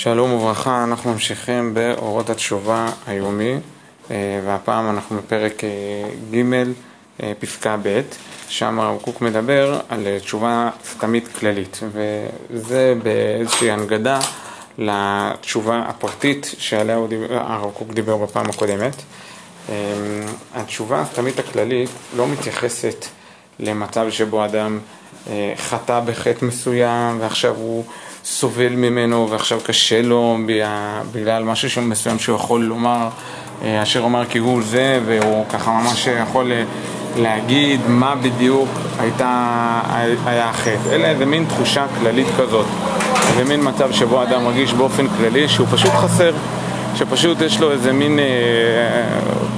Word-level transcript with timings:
שלום 0.00 0.32
וברכה, 0.32 0.84
אנחנו 0.84 1.12
ממשיכים 1.12 1.74
באורות 1.74 2.30
התשובה 2.30 2.88
היומי 3.06 3.54
אה, 4.10 4.40
והפעם 4.46 4.90
אנחנו 4.90 5.16
בפרק 5.16 5.64
אה, 5.64 6.10
ג' 6.30 6.42
אה, 7.22 7.32
פסקה 7.38 7.76
ב' 7.82 8.00
שם 8.48 8.80
הרב 8.80 9.00
קוק 9.02 9.20
מדבר 9.20 9.80
על 9.88 10.06
תשובה 10.18 10.70
סתמית 10.84 11.28
כללית 11.28 11.80
וזה 11.92 12.94
באיזושהי 13.02 13.70
הנגדה 13.70 14.18
לתשובה 14.78 15.82
הפרטית 15.88 16.54
שעליה 16.58 16.98
הרב 17.30 17.70
קוק 17.74 17.92
דיבר 17.92 18.16
בפעם 18.16 18.46
הקודמת. 18.50 18.94
התשובה 20.54 21.00
הסתמית 21.00 21.38
הכללית 21.38 21.90
לא 22.16 22.28
מתייחסת 22.28 23.06
למצב 23.58 24.10
שבו 24.10 24.44
אדם 24.44 24.78
חטא 25.56 26.00
בחטא 26.00 26.44
מסוים 26.44 27.20
ועכשיו 27.20 27.54
הוא 27.56 27.84
סובל 28.30 28.68
ממנו 28.68 29.30
ועכשיו 29.30 29.60
קשה 29.64 30.02
לו 30.02 30.36
בגלל 31.12 31.42
משהו 31.42 31.82
מסוים 31.82 32.18
שהוא 32.18 32.36
יכול 32.36 32.62
לומר, 32.62 33.08
אה, 33.62 33.82
אשר 33.82 34.00
אומר 34.00 34.24
כי 34.24 34.38
הוא 34.38 34.62
זה, 34.62 35.00
והוא 35.06 35.44
ככה 35.48 35.70
ממש 35.70 36.06
יכול 36.06 36.52
אה, 36.52 36.64
להגיד 37.16 37.80
מה 37.88 38.14
בדיוק 38.14 38.68
הייתה, 38.98 39.80
היה 40.26 40.48
החטא. 40.48 40.90
אלא 40.92 41.06
איזה 41.06 41.26
מין 41.26 41.44
תחושה 41.48 41.86
כללית 42.00 42.26
כזאת, 42.38 42.66
איזה 43.30 43.44
מין 43.44 43.68
מצב 43.68 43.92
שבו 43.92 44.22
אדם 44.22 44.44
מרגיש 44.44 44.72
באופן 44.72 45.08
כללי 45.08 45.48
שהוא 45.48 45.66
פשוט 45.70 45.90
חסר, 45.90 46.32
שפשוט 46.94 47.40
יש 47.40 47.60
לו 47.60 47.70
איזה 47.70 47.92
מין 47.92 48.18
אה, 48.18 48.24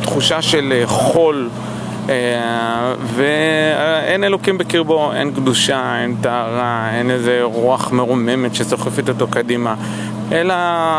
תחושה 0.02 0.42
של 0.42 0.72
אה, 0.76 0.86
חול. 0.86 1.48
אה, 2.10 2.94
ואין 3.14 4.24
אלוקים 4.24 4.58
בקרבו, 4.58 5.12
אין 5.12 5.34
קדושה, 5.34 6.02
אין 6.02 6.16
טהרה, 6.20 6.90
אין 6.94 7.10
איזה 7.10 7.40
רוח 7.42 7.92
מרוממת 7.92 8.54
שסוחפת 8.54 9.08
אותו 9.08 9.28
קדימה, 9.28 9.74
אלא 10.32 10.54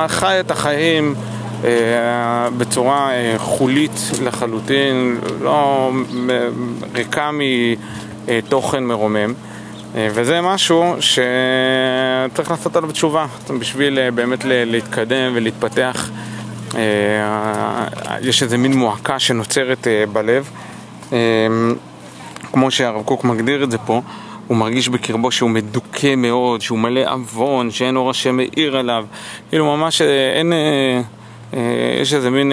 חי 0.07 0.37
את 0.39 0.51
החיים 0.51 1.15
אה, 1.63 2.49
בצורה 2.57 3.11
אה, 3.11 3.33
חולית 3.37 4.11
לחלוטין, 4.23 5.19
לא 5.41 5.91
ריקה 6.95 7.29
מתוכן 8.27 8.83
מרומם. 8.83 9.33
וזה 9.95 10.41
משהו 10.41 10.95
שצריך 10.99 12.51
לעשות 12.51 12.75
עליו 12.75 12.91
תשובה 12.91 13.25
בשביל 13.59 14.09
באמת 14.09 14.39
להתקדם 14.45 15.31
ולהתפתח. 15.33 16.09
יש 18.21 18.43
איזה 18.43 18.57
מין 18.57 18.73
מועקה 18.73 19.19
שנוצרת 19.19 19.87
בלב. 20.13 20.49
אמ, 21.11 21.75
כמו 22.51 22.71
שהרב 22.71 23.03
קוק 23.03 23.23
מגדיר 23.23 23.63
את 23.63 23.71
זה 23.71 23.77
פה, 23.77 24.01
הוא 24.47 24.57
מרגיש 24.57 24.89
בקרבו 24.89 25.31
שהוא 25.31 25.49
מדוכא 25.49 26.15
מאוד, 26.15 26.61
שהוא 26.61 26.79
מלא 26.79 27.13
עוון, 27.13 27.71
שאין 27.71 27.95
אור 27.95 28.09
השם 28.09 28.37
מאיר 28.37 28.77
עליו, 28.77 29.05
כאילו 29.49 29.77
ממש 29.77 30.01
אה, 30.01 30.33
אין, 30.33 30.53
אה, 30.53 31.01
אה, 31.53 31.99
יש 32.01 32.13
איזה 32.13 32.29
מין 32.29 32.51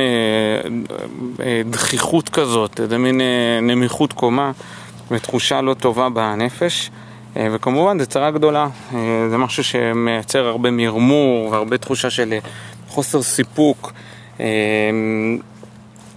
דחיחות 1.71 2.29
כזאת, 2.29 2.81
איזה 2.81 2.99
מין 2.99 3.21
נמיכות 3.63 4.13
קומה 4.13 4.53
ותחושה 5.11 5.61
לא 5.61 5.75
טובה 5.75 6.09
בנפש. 6.09 6.91
וכמובן 7.37 7.99
זו 7.99 8.07
צרה 8.07 8.31
גדולה, 8.31 8.69
זה 9.31 9.37
משהו 9.37 9.65
שמייצר 9.65 10.47
הרבה 10.47 10.71
מרמור 10.71 11.51
והרבה 11.51 11.79
תחושה 11.79 12.11
של 12.11 12.35
חוסר 12.89 13.23
סיפוק. 13.23 13.93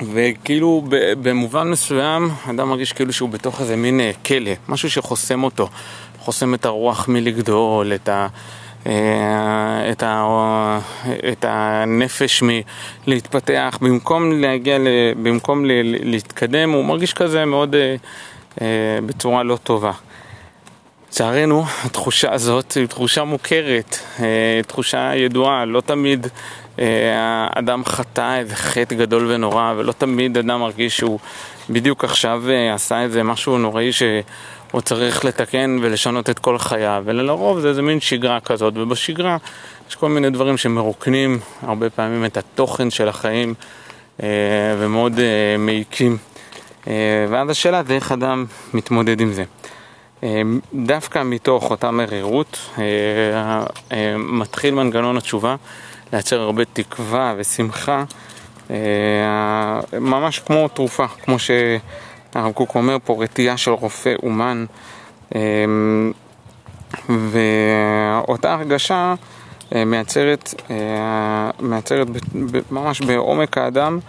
וכאילו 0.01 0.83
במובן 1.21 1.69
מסוים 1.69 2.29
אדם 2.49 2.69
מרגיש 2.69 2.93
כאילו 2.93 3.13
שהוא 3.13 3.29
בתוך 3.29 3.61
איזה 3.61 3.75
מין 3.75 3.99
אה, 3.99 4.11
כלא, 4.25 4.51
משהו 4.69 4.89
שחוסם 4.89 5.43
אותו, 5.43 5.69
חוסם 6.19 6.53
את 6.53 6.65
הרוח 6.65 7.07
מלגדול, 7.07 7.93
את, 7.93 8.09
ה, 8.09 8.27
אה, 8.87 9.91
את, 9.91 10.03
ה, 10.03 10.79
את 11.31 11.45
הנפש 11.47 12.43
מלהתפתח, 13.07 13.77
במקום 13.81 14.31
להגיע, 14.31 14.77
במקום 15.23 15.65
להתקדם, 16.03 16.71
הוא 16.71 16.85
מרגיש 16.85 17.13
כזה 17.13 17.45
מאוד 17.45 17.75
אה, 18.61 18.99
בצורה 19.05 19.43
לא 19.43 19.57
טובה. 19.63 19.91
לצערנו, 21.09 21.63
התחושה 21.85 22.33
הזאת 22.33 22.71
היא 22.71 22.85
תחושה 22.85 23.23
מוכרת, 23.23 23.97
תחושה 24.67 25.11
ידועה, 25.15 25.65
לא 25.65 25.81
תמיד 25.81 26.27
אדם 27.55 27.85
חטא 27.85 28.37
איזה 28.37 28.55
חטא 28.55 28.95
גדול 28.95 29.31
ונורא, 29.31 29.73
ולא 29.77 29.91
תמיד 29.91 30.37
אדם 30.37 30.59
מרגיש 30.59 30.97
שהוא 30.97 31.19
בדיוק 31.69 32.03
עכשיו 32.03 32.43
אה, 32.49 32.73
עשה 32.73 33.01
איזה 33.01 33.23
משהו 33.23 33.57
נוראי 33.57 33.91
שהוא 33.91 34.81
צריך 34.81 35.25
לתקן 35.25 35.77
ולשנות 35.81 36.29
את 36.29 36.39
כל 36.39 36.57
חייו, 36.57 37.03
ולרוב 37.05 37.59
זה 37.59 37.69
איזה 37.69 37.81
מין 37.81 37.99
שגרה 37.99 38.39
כזאת, 38.39 38.73
ובשגרה 38.77 39.37
יש 39.89 39.95
כל 39.95 40.09
מיני 40.09 40.29
דברים 40.29 40.57
שמרוקנים 40.57 41.39
הרבה 41.61 41.89
פעמים 41.89 42.25
את 42.25 42.37
התוכן 42.37 42.89
של 42.89 43.07
החיים 43.09 43.53
אה, 44.23 44.27
ומאוד 44.79 45.19
אה, 45.19 45.55
מעיקים. 45.57 46.17
ואז 47.29 47.49
השאלה 47.49 47.83
זה 47.83 47.93
איך 47.93 48.11
אדם 48.11 48.45
מתמודד 48.73 49.21
עם 49.21 49.33
זה. 49.33 49.43
דווקא 50.73 51.23
מתוך 51.23 51.71
אותה 51.71 51.91
מרירות 51.91 52.59
מתחיל 54.17 54.73
מנגנון 54.73 55.17
התשובה 55.17 55.55
לייצר 56.13 56.41
הרבה 56.41 56.65
תקווה 56.65 57.33
ושמחה, 57.37 58.03
אה, 58.71 59.79
ממש 59.99 60.39
כמו 60.39 60.67
תרופה, 60.67 61.07
כמו 61.07 61.39
שהרב 61.39 62.51
קוק 62.53 62.75
אומר 62.75 62.97
פה, 63.03 63.23
רתיעה 63.23 63.57
של 63.57 63.71
רופא 63.71 64.13
אומן. 64.23 64.65
אה, 65.35 65.41
ואותה 67.09 68.53
הרגשה 68.53 69.13
אה, 69.75 69.85
מייצרת, 69.85 70.53
מייצרת 71.59 72.07
ממש 72.71 73.01
בעומק 73.01 73.57
האדם 73.57 73.99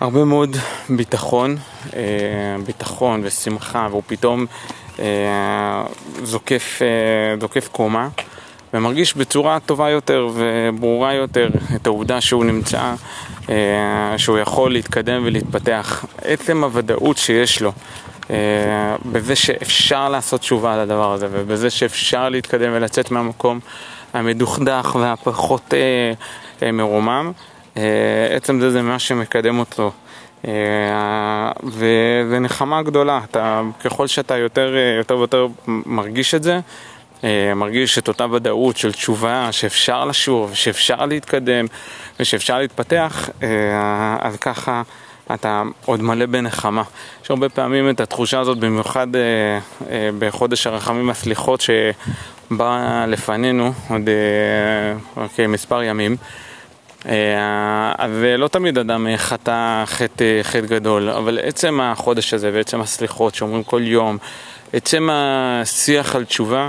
הרבה 0.00 0.24
מאוד 0.24 0.56
ביטחון, 0.90 1.56
ביטחון 2.66 3.20
ושמחה, 3.24 3.88
והוא 3.90 4.02
פתאום 4.06 4.46
זוקף, 6.22 6.80
זוקף 7.40 7.68
קומה. 7.68 8.08
ומרגיש 8.74 9.16
בצורה 9.16 9.58
טובה 9.66 9.90
יותר 9.90 10.28
וברורה 10.34 11.14
יותר 11.14 11.48
את 11.76 11.86
העובדה 11.86 12.20
שהוא 12.20 12.44
נמצא, 12.44 12.94
אה, 13.48 14.14
שהוא 14.16 14.38
יכול 14.38 14.72
להתקדם 14.72 15.22
ולהתפתח. 15.24 16.04
עצם 16.22 16.64
הוודאות 16.64 17.18
שיש 17.18 17.62
לו 17.62 17.72
אה, 18.30 18.36
בזה 19.12 19.36
שאפשר 19.36 20.08
לעשות 20.08 20.40
תשובה 20.40 20.74
על 20.74 20.80
הדבר 20.80 21.12
הזה 21.12 21.28
ובזה 21.30 21.70
שאפשר 21.70 22.28
להתקדם 22.28 22.70
ולצאת 22.72 23.10
מהמקום 23.10 23.60
המדוכדך 24.14 24.96
והפחות 25.00 25.74
אה, 26.62 26.72
מרומם, 26.72 27.32
עצם 28.36 28.60
זה 28.60 28.70
זה 28.70 28.82
מה 28.82 28.98
שמקדם 28.98 29.58
אותו. 29.58 29.92
וזה 31.64 32.38
נחמה 32.40 32.82
גדולה, 32.82 33.20
אתה, 33.30 33.62
ככל 33.84 34.06
שאתה 34.06 34.36
יותר, 34.36 34.74
יותר 34.98 35.16
ויותר 35.16 35.46
מרגיש 35.66 36.34
את 36.34 36.42
זה, 36.42 36.60
מרגיש 37.56 37.98
את 37.98 38.08
אותה 38.08 38.26
ודאות 38.32 38.76
של 38.76 38.92
תשובה 38.92 39.48
שאפשר 39.52 40.04
לשוב, 40.04 40.54
שאפשר 40.54 41.06
להתקדם 41.06 41.66
ושאפשר 42.20 42.58
להתפתח, 42.58 43.28
אה, 43.42 44.16
אז 44.20 44.36
ככה 44.36 44.82
אתה 45.34 45.62
עוד 45.84 46.02
מלא 46.02 46.26
בנחמה. 46.26 46.82
יש 47.24 47.30
הרבה 47.30 47.48
פעמים 47.48 47.90
את 47.90 48.00
התחושה 48.00 48.40
הזאת, 48.40 48.58
במיוחד 48.58 49.06
אה, 49.16 49.58
בחודש 50.18 50.66
הרחמים 50.66 51.10
הסליחות 51.10 51.60
שבא 51.60 53.04
לפנינו 53.08 53.72
עוד 53.88 54.02
רק 55.16 55.40
מספר 55.40 55.82
ימים. 55.82 56.16
אז 57.98 58.10
לא 58.38 58.48
תמיד 58.48 58.78
אדם 58.78 59.06
חטא 59.16 59.84
חטא, 59.86 60.42
חטא 60.42 60.66
גדול, 60.66 61.10
אבל 61.10 61.38
עצם 61.42 61.80
החודש 61.80 62.34
הזה 62.34 62.50
ועצם 62.54 62.80
הסליחות 62.80 63.34
שאומרים 63.34 63.62
כל 63.62 63.82
יום, 63.84 64.18
עצם 64.72 65.08
השיח 65.12 66.16
על 66.16 66.24
תשובה 66.24 66.68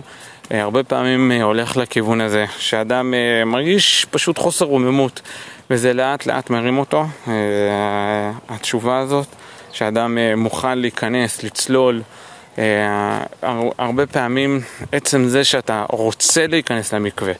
אה, 0.51 0.61
הרבה 0.61 0.83
פעמים 0.83 1.31
אה, 1.31 1.43
הולך 1.43 1.77
לכיוון 1.77 2.21
הזה, 2.21 2.45
שאדם 2.57 3.13
אה, 3.13 3.45
מרגיש 3.45 4.05
פשוט 4.11 4.37
חוסר 4.37 4.65
רוממות, 4.65 5.21
וזה 5.69 5.93
לאט 5.93 6.25
לאט 6.25 6.49
מרים 6.49 6.77
אותו, 6.77 7.05
התשובה 8.49 8.97
הזאת, 8.97 9.27
שאדם 9.71 10.17
מוכן 10.37 10.77
להיכנס, 10.77 11.43
לצלול. 11.43 12.01
הרבה 13.77 14.05
פעמים 14.05 14.61
עצם 14.91 15.27
זה 15.27 15.43
שאתה 15.43 15.85
רוצה 15.89 16.47
להיכנס 16.47 16.93
למקווה 16.93 17.33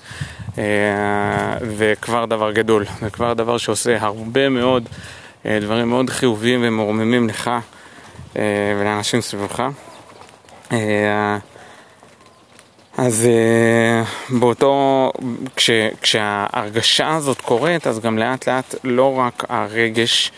זה 1.61 1.94
כבר 2.01 2.25
דבר 2.25 2.51
גדול, 2.51 2.85
זה 3.01 3.09
כבר 3.09 3.33
דבר 3.33 3.57
שעושה 3.57 3.97
הרבה 4.00 4.50
מאוד 4.50 4.89
דברים 5.45 5.89
מאוד 5.89 6.09
חיוביים 6.09 6.59
ומרוממים 6.63 7.29
לך 7.29 7.51
ולאנשים 8.79 9.21
סביבך. 9.21 9.63
אז 12.98 13.27
uh, 13.27 14.33
באותו, 14.39 15.12
כש, 15.56 15.69
כשההרגשה 16.01 17.16
הזאת 17.16 17.42
קורית, 17.42 17.88
אז 17.88 18.00
גם 18.00 18.18
לאט 18.18 18.50
לאט 18.50 18.75
לא 18.83 19.19
רק 19.19 19.45
הרגש 19.50 20.31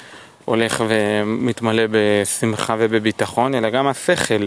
הולך 0.45 0.83
ומתמלא 0.87 1.83
בשמחה 1.91 2.75
ובביטחון, 2.79 3.55
אלא 3.55 3.69
גם 3.69 3.87
השכל. 3.87 4.45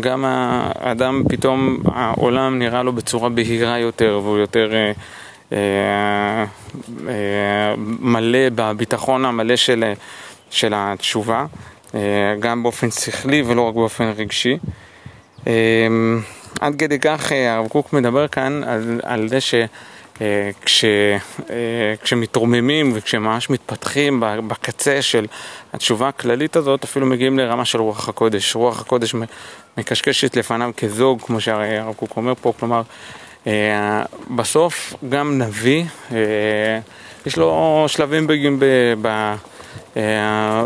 גם 0.00 0.24
האדם 0.26 1.22
פתאום, 1.28 1.78
העולם 1.84 2.58
נראה 2.58 2.82
לו 2.82 2.92
בצורה 2.92 3.28
בהירה 3.28 3.78
יותר, 3.78 4.20
והוא 4.22 4.38
יותר 4.38 4.70
uh, 5.50 5.54
מלא 8.00 8.48
בביטחון 8.54 9.24
המלא 9.24 9.56
של, 9.56 9.92
של 10.50 10.72
התשובה, 10.76 11.46
גם 12.40 12.62
באופן 12.62 12.90
שכלי 12.90 13.42
ולא 13.46 13.62
רק 13.68 13.74
באופן 13.74 14.12
רגשי. 14.16 14.58
עד 16.60 16.74
כדי 16.78 16.98
כך 16.98 17.32
הרב 17.32 17.68
קוק 17.68 17.92
מדבר 17.92 18.28
כאן 18.28 18.64
על, 18.64 19.00
על 19.02 19.28
זה 19.28 19.40
ש... 19.40 19.54
כש, 20.64 20.84
כשמתרוממים 22.02 22.92
וכשממש 22.94 23.50
מתפתחים 23.50 24.22
בקצה 24.46 25.02
של 25.02 25.26
התשובה 25.72 26.08
הכללית 26.08 26.56
הזאת, 26.56 26.84
אפילו 26.84 27.06
מגיעים 27.06 27.38
לרמה 27.38 27.64
של 27.64 27.80
רוח 27.80 28.08
הקודש. 28.08 28.54
רוח 28.54 28.80
הקודש 28.80 29.14
מקשקשת 29.78 30.36
לפניו 30.36 30.70
כזוג, 30.76 31.22
כמו 31.22 31.40
שהרב 31.40 31.94
קוק 31.94 32.16
אומר 32.16 32.34
פה, 32.42 32.52
כלומר, 32.60 32.82
בסוף 34.36 34.94
גם 35.08 35.38
נביא, 35.38 35.84
יש 37.26 37.36
לו 37.36 37.84
שלבים 37.88 38.26
בגים 38.26 38.60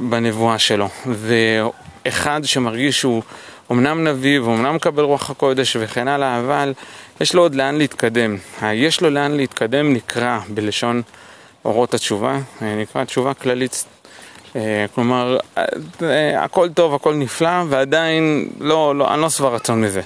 בנבואה 0.08 0.58
שלו, 0.58 0.88
ואחד 1.06 2.40
שמרגיש 2.44 3.00
שהוא 3.00 3.22
אמנם 3.70 4.08
נביא 4.08 4.40
ואומנם 4.40 4.74
מקבל 4.74 5.02
רוח 5.02 5.30
הקודש 5.30 5.76
וכן 5.80 6.08
הלאה, 6.08 6.38
אבל 6.40 6.72
יש 7.20 7.34
לו 7.34 7.42
עוד 7.42 7.54
לאן 7.54 7.74
להתקדם. 7.78 8.36
יש 8.72 9.00
לו 9.00 9.10
לאן 9.10 9.32
להתקדם 9.32 9.92
נקרא 9.92 10.38
בלשון 10.48 11.02
אורות 11.64 11.94
התשובה, 11.94 12.38
נקרא 12.62 13.04
תשובה 13.04 13.34
כללית. 13.34 13.84
כלומר, 14.94 15.38
הכל 16.38 16.68
טוב, 16.68 16.94
הכל 16.94 17.14
נפלא, 17.14 17.62
ועדיין 17.68 18.48
לא, 18.60 18.96
לא, 18.96 19.14
אני 19.14 19.20
לא 19.20 19.30
שבע 19.30 19.48
רצון 19.48 19.80
מזה. 19.80 20.00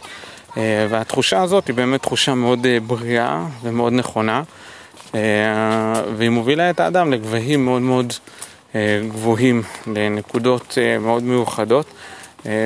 והתחושה 0.57 1.43
הזאת 1.43 1.67
היא 1.67 1.75
באמת 1.75 2.03
תחושה 2.03 2.35
מאוד 2.35 2.67
בריאה 2.87 3.45
ומאוד 3.63 3.93
נכונה, 3.93 4.43
והיא 6.17 6.31
מובילה 6.31 6.71
את 6.71 6.81
האדם 6.81 7.13
לגבהים 7.13 7.65
מאוד 7.65 7.83
מאוד 7.83 8.13
גבוהים, 9.09 9.63
לנקודות 9.87 10.79
מאוד 11.01 11.23
מיוחדות. 11.23 11.87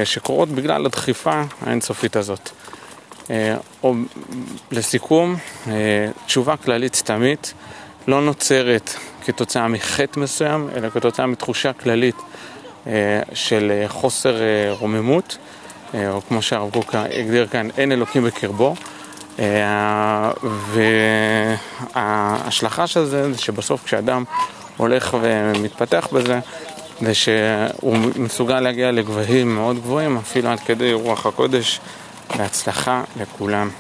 שקורות 0.05 0.49
בגלל 0.49 0.87
הדחיפה 0.87 1.43
האינסופית 1.67 2.17
הזאת. 2.17 2.51
או 3.83 3.95
לסיכום, 4.71 5.37
תשובה 6.27 6.57
כללית 6.57 6.95
סתמית 6.95 7.55
לא 8.09 8.21
נוצרת 8.21 8.95
כתוצאה 9.25 9.69
מחטא 9.69 10.21
מסוים, 10.21 10.69
אלא 10.77 10.91
כתוצאה 10.91 11.27
מתחושה 11.27 11.73
כללית 11.73 12.17
של 13.35 13.85
חוסר 13.89 14.37
רוממות, 14.71 15.37
או 15.95 16.21
כמו 16.29 16.43
שהרב 16.43 16.71
קוק 16.73 16.95
הגדיר 16.95 17.47
כאן, 17.47 17.69
אין 17.79 17.93
אלוקים 17.93 18.25
בקרבו. 18.25 18.75
וההשלכה 21.95 22.87
של 22.87 23.05
זה, 23.05 23.33
זה 23.33 23.39
שבסוף 23.39 23.85
כשאדם 23.85 24.25
הולך 24.77 25.17
ומתפתח 25.21 26.09
בזה, 26.13 26.41
ושהוא 27.03 27.97
מסוגל 28.17 28.61
להגיע 28.61 28.93
לגבהים 28.93 29.55
מאוד 29.55 29.77
גבוהים, 29.77 30.17
אפילו 30.17 30.49
עד 30.49 30.61
כדי 30.61 30.93
רוח 30.93 31.27
הקודש, 31.27 31.81
בהצלחה 32.39 33.03
לכולם. 33.21 33.71